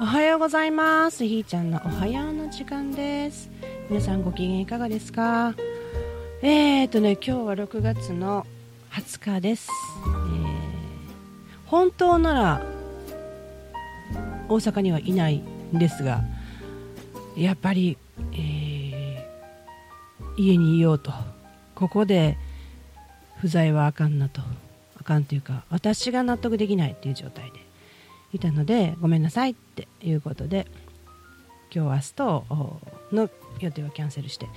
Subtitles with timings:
[0.00, 1.26] おはようございます。
[1.26, 3.50] ひーちゃんのおはようの時間です。
[3.90, 5.54] 皆さんご機嫌いかがですか？
[6.40, 8.46] えーとね今日は6月の
[8.92, 9.68] 20日です、
[10.06, 12.62] えー、本当なら
[14.48, 16.22] 大阪にはいないんですが
[17.36, 17.98] やっぱり、
[18.32, 21.12] えー、家にいようと。
[21.74, 22.38] ここで
[23.36, 24.40] 不在はあかんなと。
[24.98, 27.69] あかんというか私が納得できないっていう状態で。
[28.32, 30.66] いたのでごめんなさいっていうことで
[31.74, 32.44] 今日明日と
[33.12, 34.48] の予定はキャンセルして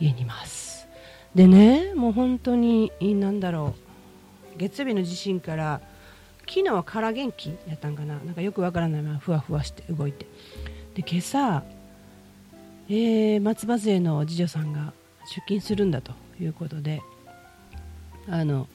[0.00, 0.86] 家にいます。
[1.34, 3.74] でねもう本当に何だろ
[4.54, 5.80] う月曜日の地震から
[6.40, 8.18] 昨日は空元気やったんかな？
[8.18, 10.26] なんかよくわからないままふわふわして動いて。
[10.94, 11.64] で今朝、
[12.88, 14.92] えー、松葉勢の次女さんが
[15.24, 17.02] 出勤するんだということで
[18.28, 18.68] あの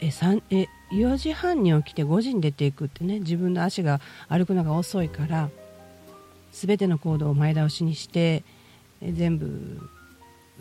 [0.00, 5.50] え3え4時半に起きて5時に出ていくってね自分の足が歩くのが遅いから
[6.52, 8.44] 全ての行動を前倒しにして
[9.00, 9.90] え全部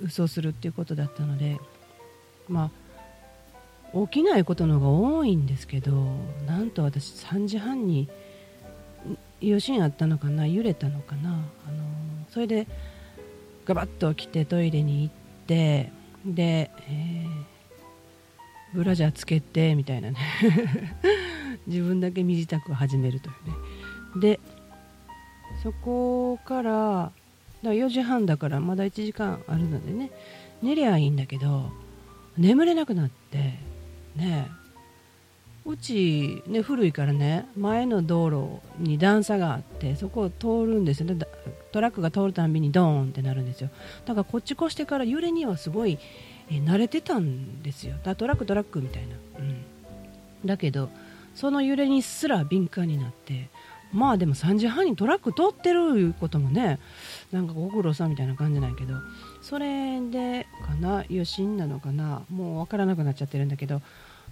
[0.04, 1.60] 嘘するっていうことだったので
[2.50, 2.72] ま
[3.94, 5.92] あ起きないことの方が多いんですけど
[6.48, 8.10] なんと私3時半に
[9.42, 11.84] 余震あったのかな揺れたのかな、あの
[12.30, 12.66] それで
[13.66, 15.14] ガバッと起きてトイレに行っ
[15.46, 15.92] て
[16.26, 17.53] で、えー
[18.74, 20.18] ブラジャーつけてみたいなね。
[21.68, 23.34] 自分だけ身支度を始めるとい
[24.14, 24.32] うね。
[24.36, 24.40] で
[25.62, 27.12] そこから
[27.64, 30.12] だ4時半だからまだ1時間あるのでね。
[30.62, 31.72] 寝りゃいいんだけど
[32.38, 33.60] 眠れなくなって
[34.16, 34.50] ね
[35.66, 41.26] うち、ね、古いからね前の道路に段差があってそこを通るんですよね。
[41.72, 43.70] トラックが通るたびにドーンってなるんですよ。
[44.06, 45.98] だからこっち越してから揺れにはすごい
[46.50, 47.96] え慣れてたんですよ。
[48.04, 49.66] だトラックトラックみたいな、うん、
[50.46, 50.90] だけど
[51.34, 53.50] その揺れにすら敏感になって
[53.94, 56.80] まあでも3時半にトラック通ってることもね
[57.32, 58.96] なんかご苦労さんみたいな感じなんやけど
[59.42, 63.82] それでかな余震なのかなもう分からなくなっちゃってるんだけど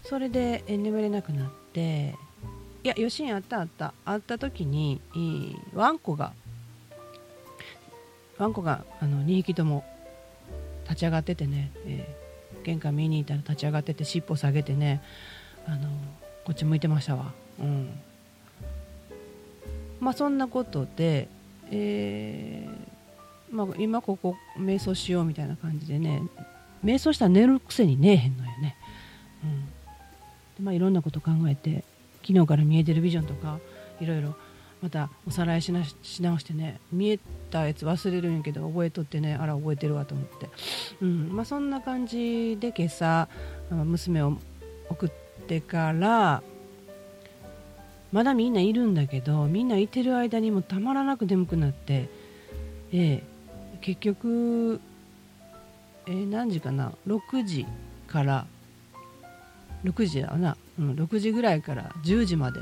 [0.03, 2.15] それで眠れなくなって
[2.83, 3.93] いや余震あったあった。
[4.05, 4.99] あった時に
[5.73, 6.33] ワンコが
[8.37, 9.85] ワンコがあの2匹とも
[10.85, 15.01] 立ち上がっててね、えー、玄関見に行ったら立ち上がってて尻尾下げてね
[15.67, 15.89] あの
[16.43, 17.33] こっち向いてましたわ。
[17.59, 17.89] うん。
[19.99, 21.27] まあ、そんなことで、
[21.69, 26.23] えーまあ、今ここ瞑想しようみたいな感じでね
[26.83, 28.75] 瞑想したら寝るくせに寝えへんのよね、
[30.61, 31.83] まあ、いろんなこと考えて
[32.25, 33.59] 昨日から見えてるビジョンとか
[33.99, 34.35] いろいろ
[34.81, 37.19] またおさらいしなし直してね見え
[37.51, 40.49] たやつ忘れるんやけど覚えとってねあら覚えてるわと思って、
[41.01, 43.27] うんまあ、そんな感じで今朝
[43.69, 44.37] 娘を
[44.89, 45.09] 送っ
[45.47, 46.41] てから
[48.11, 52.09] まだみんないるんだけどみんないてる間にもたまらなく眠くなって、
[52.91, 54.81] えー、結局、
[56.07, 57.65] えー、何時かな？6時
[58.07, 58.45] から
[59.83, 62.59] 6時だな、うん、6時ぐらいから10時まで。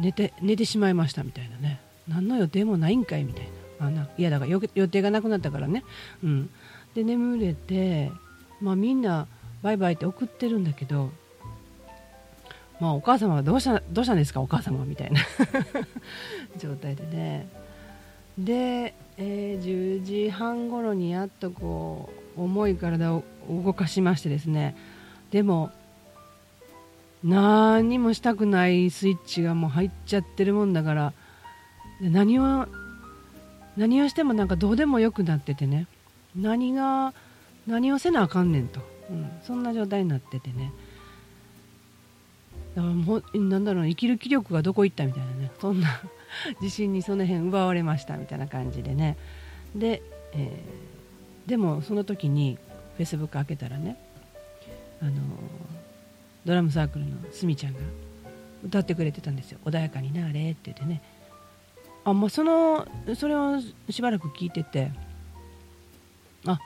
[0.00, 1.80] 寝て寝てしまいましたみたいなね。
[2.08, 3.44] 何の予定もないんかいみたい
[3.78, 3.86] な。
[3.86, 5.84] あないやだから予定がなくなったからね、
[6.22, 6.50] うん、
[6.94, 8.10] で眠れて、
[8.60, 9.26] まあ、みんな
[9.62, 11.10] バイバイって送ってるんだけど、
[12.80, 14.40] まあ、お母様はどうしたどうしたんですか？
[14.40, 15.20] お母様みたいな
[16.58, 17.48] 状態でね。
[18.38, 24.76] で、えー、10時半頃にやっとこう重い体を動かしましてですね。
[25.30, 25.70] でも
[27.22, 31.12] 何もしたくないスイッチがもう入っちゃってるもんだから
[32.00, 32.66] 何を
[33.76, 35.86] 何をしてもなんかどうでもよくなっててね。
[36.36, 37.14] 何が
[37.66, 38.80] 何をせなあかんねんと、
[39.10, 40.72] うん、そんな状態になっててね。
[42.74, 45.50] だからもうなんだろう生きる気力がどこ行ったみたいなね。
[45.60, 45.88] そんな
[46.60, 49.16] 自信にその辺奪われましたみたいな感じでね。
[49.74, 50.02] で、
[50.32, 52.58] えー、でもその時に
[52.96, 53.96] フェイスブック開けたらね
[55.00, 55.12] あの
[56.44, 57.80] ドラムサークルのすみちゃんが
[58.64, 61.02] 歌ってくれてたんですよ「穏やかになれ」って言ってね。
[62.04, 64.90] あまあそのそれをしばらく聞いてて
[66.46, 66.58] あ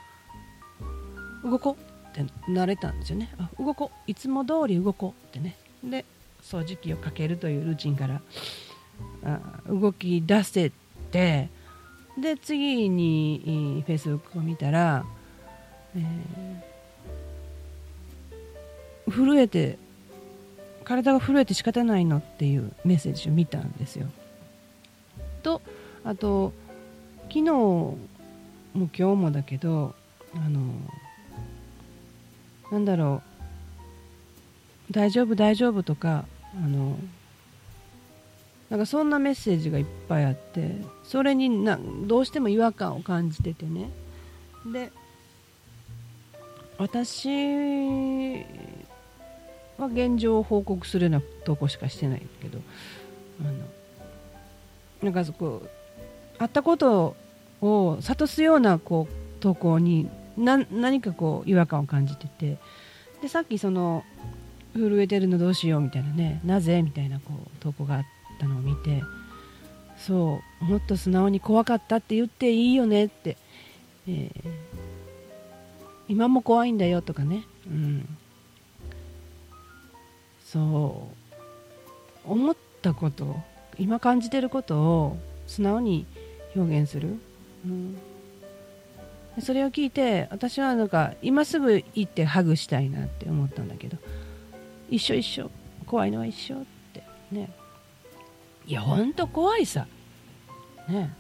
[1.44, 3.32] 動こうってなれたんですよね。
[3.38, 4.11] あ動こう。
[4.11, 5.56] いつも通り動こうってね。
[5.85, 6.05] で
[6.43, 8.21] 掃除機をかけるというルーチンから
[9.69, 10.73] 動き出せ
[11.11, 11.49] て
[12.19, 15.05] で次にフェイスブックを見たら、
[15.97, 16.69] えー
[19.11, 19.79] 震えて
[20.85, 24.06] 体が震えて仕方ないのっていうメッセージを見たんですよ。
[25.43, 25.61] と
[26.05, 26.53] あと
[27.29, 27.99] 昨日も
[28.75, 29.94] 今日もだけど
[30.35, 30.61] あの
[32.71, 33.23] なんだろ
[34.91, 36.25] う大丈夫大丈夫とか
[36.55, 36.99] あの
[38.70, 43.91] なんかそんなメッセージがいっぱいあってそれになどうしても違和感を感じててね。
[44.73, 44.93] で
[46.76, 48.44] 私
[49.79, 52.61] は現状を報告するような投稿しかしてないけど
[53.41, 53.53] あの
[55.03, 55.62] なんかそこ
[56.38, 57.17] あったこと
[57.61, 62.59] を諭すようなこう投稿にな何かこう違和感を感じてて
[63.23, 64.05] でさっきその
[64.75, 69.02] 震えてるのどうしようみたいなねなぜみたいなこう投稿があってたのを見て
[69.99, 73.37] そうもっと素直に怖かったって言っていいよねって、
[74.08, 74.31] えー、
[76.08, 78.19] 今も怖いんだよとかね、うん、
[80.44, 81.08] そ
[82.26, 83.37] う思ったこと
[83.79, 86.06] 今感じてることを素直に
[86.55, 87.17] 表現する、
[87.67, 87.99] うん、
[89.40, 93.96] それを聞いて私はなんか今すぐ行ってハグしたいなって思ったんだけど
[94.90, 95.50] 一緒一緒
[95.87, 97.02] 怖いのは一緒って
[97.32, 97.50] ね。
[98.69, 99.87] いやほんと怖いさ。
[100.88, 101.11] ね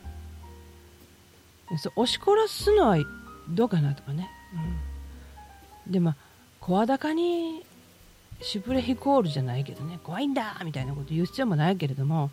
[1.76, 2.96] そ押し殺すのは
[3.50, 4.30] どうかなとかね、
[5.86, 6.16] うん、でまあ
[6.60, 7.62] 声高に
[8.40, 12.30] シュプレヒコールじゃないけどね怖いんだみたいなこと言う必要もないけれども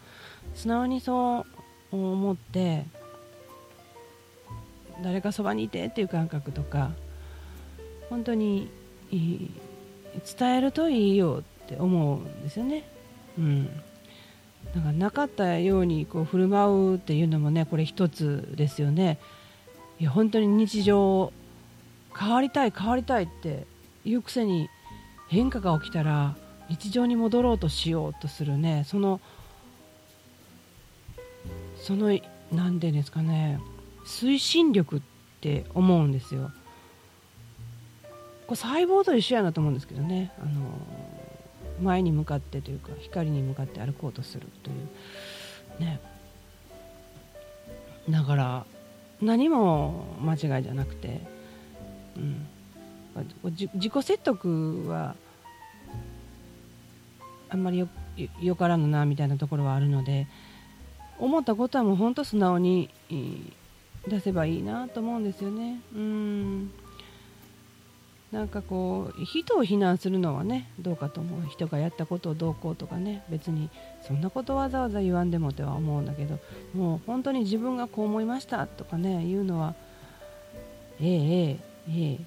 [0.54, 1.46] 素直にそう
[1.92, 2.86] 思って
[5.02, 6.92] 誰かそばにいてっていう感覚とか
[8.10, 8.70] 本当に
[9.12, 12.88] 伝えるといいよって思うんですよね。
[13.38, 13.70] うん、
[14.74, 19.20] だかなかったようにこう振る舞うっていうのもねこれ一つですよね。
[20.00, 21.32] いや本当に日常
[22.18, 23.66] 変わりたい変わりたいって
[24.04, 24.70] いうくせに
[25.30, 26.36] 変化が起きたら
[26.70, 29.22] 日常に戻ろうとしようとするねその
[31.78, 32.22] その何て
[32.52, 33.60] 言うんですかね
[34.06, 35.02] 推進力っ
[35.42, 36.52] て思うんですよ。
[38.48, 40.52] これ細胞と一緒やなと思うんですけどね、あの
[41.82, 45.82] 前に向かってというか光に向かって歩こうとするという。
[45.82, 46.00] ね。
[48.10, 48.66] だから
[49.22, 51.22] 何も間違いじゃなくて、
[52.16, 52.46] うん、
[53.54, 55.16] 自己説得は
[57.50, 57.90] あんまりよ
[58.42, 60.28] よからぬなみたいなところはあるので
[61.18, 62.90] 思ったことはもう本当素直に
[64.08, 65.82] 出せばいいなと思うんですよね。
[65.94, 66.72] うん。
[68.32, 71.50] なんかこう人を非難するのはねどうかと思う。
[71.50, 73.70] 人がやったことをどうこうとかね別に
[74.06, 76.40] そんなことわざわざ言わんでもとは思うんだけど
[76.74, 79.76] もう本当に自分がこう思いましたとかね言うのは
[81.00, 82.20] えええええ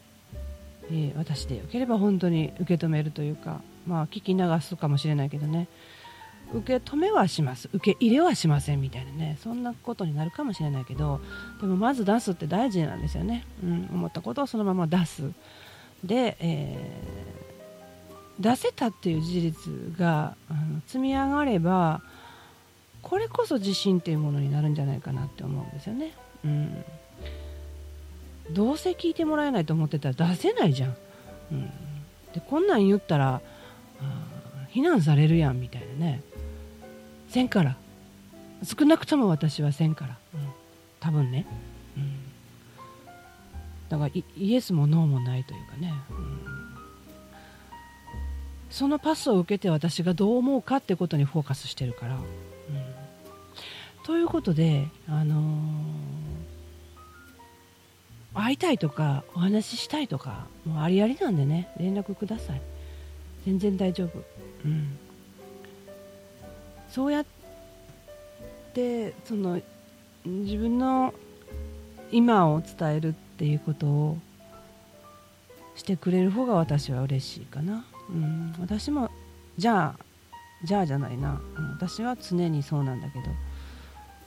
[0.91, 5.69] ええ私でよければ本当に受け止めるというかまあ聞き流すかもしれないけどね。
[6.53, 7.69] 受け止めはします。
[7.75, 11.21] 受け入れはしませんみたいなねそんなことになるかもしれないけど
[11.61, 15.31] でもまず出すって大事なんですよね、うん、思ったことをそのまま出す。
[16.05, 22.03] で、えー、出せたっていう事実があの積み上がれば
[23.03, 26.13] これこそ自信っていうものになるんじゃないかなって思うんですよね、
[26.45, 26.85] うん、
[28.51, 30.97] どうせ聞いてもらえないと思ってたら出せないじゃん、
[31.53, 31.67] うん、
[32.35, 33.41] でこんなん言ったら
[34.69, 36.23] 非難されるやんみたいなね。
[37.29, 37.77] せんから。
[38.63, 40.41] 少なくとも私はせんから、うん、
[41.01, 41.47] 多分ね、
[43.89, 46.41] だからイエスもノーもないというかね、うん、
[48.71, 52.23] そのパスを受けて私がどう思うかってことにフォーカスしてるから、うん、
[54.05, 61.69] ということであのー、会いたいとかお話ししたいとかもうありありなんでね。
[61.79, 62.61] 連絡ください。
[63.47, 64.23] 全然大丈夫。
[64.65, 64.99] うん。
[66.91, 67.25] そうやっ
[68.75, 69.61] てその
[70.27, 71.15] 自分の
[72.11, 74.19] 今を伝えるってていうことを
[75.77, 79.11] してくれる方が私は嬉しいかな、うん、私も
[79.57, 80.05] じゃあ
[80.65, 83.25] じゃあじゃないな、うん、私は常にそうなんだけど。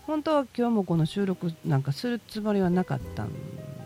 [0.08, 3.30] 本当は今日もこの収録なんかするつもりはなかったん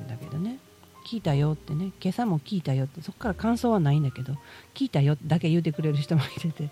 [0.07, 0.57] だけどね。
[1.05, 1.91] 聞いたよってね。
[2.01, 3.01] 今朝も聞いたよって。
[3.01, 4.33] そこから感想はないんだけど。
[4.73, 6.69] 聞いたよだけ言うてくれる人もいてて。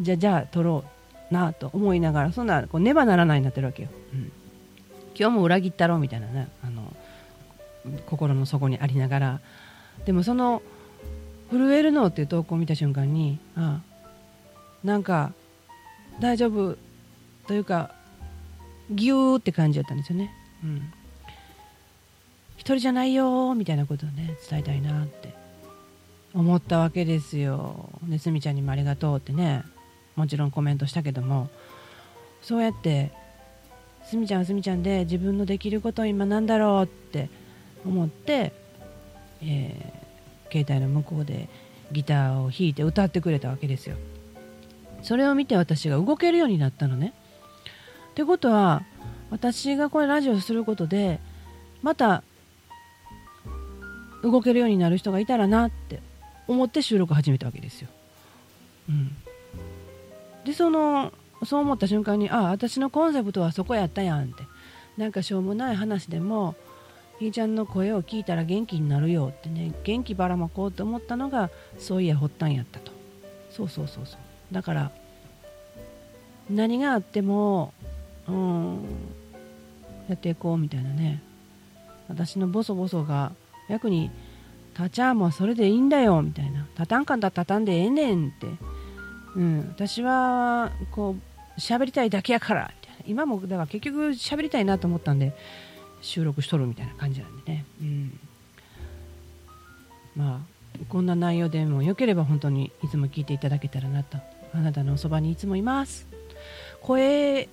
[0.00, 0.84] じゃあじゃあ撮ろ
[1.30, 4.32] うなと思いながらそんなこうねばならないになってるわけよ、うん、
[5.14, 6.48] 今日も裏切ったろみたいなね。
[6.64, 6.94] あの
[8.06, 9.40] 心の底にありながら
[10.04, 10.62] でもその
[11.50, 13.80] 「震えるの」っていう投稿を見た瞬間にあ
[14.84, 15.32] なんか
[16.20, 16.76] 大丈夫
[17.46, 17.94] というか
[18.90, 20.32] ギューって感じだったんですよね、
[20.64, 20.92] うん、
[22.56, 25.34] 一人じゃないよみたいなことをね伝えたいなって
[26.34, 27.90] 思ったわけですよ。
[28.06, 29.64] ねすみちゃんにもありがとうってね
[30.14, 31.48] もちろんコメントしたけども
[32.42, 33.10] そうやって
[34.04, 37.28] すみちゃんはすみちゃんで自分のできること今なんだろうって
[37.84, 38.52] 思って、
[39.42, 41.48] えー、携帯の向こうで
[41.92, 43.96] ギターを弾いて歌ってくれたわけですよ。
[45.02, 47.14] それを見て私が動けるようになったのね。
[48.10, 48.82] ってことは
[49.30, 51.20] 私がこれラジオすることで
[51.82, 52.22] また
[54.22, 56.00] 動けるようになる人がいたらなって
[56.48, 57.88] 思って収録始めたわけですよ。
[58.88, 59.16] うん、
[60.44, 61.12] でその
[61.44, 64.50] そう思った瞬間にああ私のコンセプトはそこやったやんって。
[65.00, 66.54] なんかしょうもない話でも
[67.20, 72.92] ひーちゃんの声を聞いたら元気になるよってね元気ばらまこうと思ったのがそういや発端やったと。
[73.50, 74.54] そうそうそうそう。
[74.54, 74.90] だから
[76.48, 77.74] 何があっても
[78.26, 78.78] うん
[80.08, 81.22] やっていこうみたいなね。
[82.08, 83.32] 私のボソボソが
[83.68, 84.10] 役に
[84.76, 86.66] 立ちゃもそれでいいんだよみたいな。
[86.74, 88.46] 畳んかんだら畳んでええねんって、
[89.36, 91.16] うん、私はこ
[91.56, 93.04] う喋りたいだけやからみたいな。
[93.06, 95.34] 今もだから結局喋りたいなと思ったんで
[96.00, 98.20] 収録しとるみたいな感じなんでね、うん、
[100.16, 104.18] まあこんな内容でもよければ本当にいつも聞いていただけたらなと。
[104.52, 106.06] あなたのおそばにいつもいます。
[106.82, 107.48] 声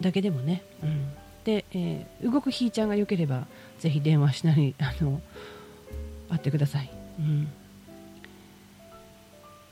[0.00, 1.12] だけでもね、うん、
[1.44, 3.46] で、えー、動くひーちゃんがよければ
[3.78, 5.20] ぜひ電話しなり あの
[6.28, 7.48] 会ってください、うん、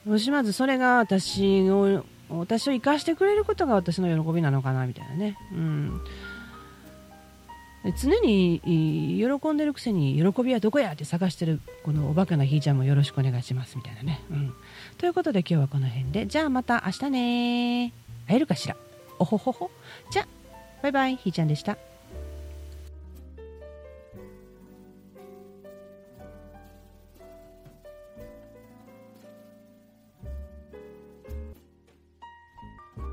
[0.07, 6.01] もしまずそれが私を私を生かしてくれることが私の喜びなのかなみたいなね、うん、
[7.93, 8.61] 常に
[9.19, 14.55] 喜んでるくせに喜びはどこやって探してるこのおバカなひーちゃんもよろしくお願いしますみたいなね、うん、
[14.99, 16.27] ということで今日はこの辺で。
[16.27, 17.93] じゃあまた明日ね
[18.27, 18.77] 会えるかしら。
[19.19, 19.71] おほほほ。
[20.11, 20.27] じゃあ
[20.83, 21.17] バイバイ。
[21.17, 21.79] ひーちゃんでした。